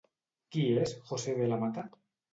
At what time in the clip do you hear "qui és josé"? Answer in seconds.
0.55-1.37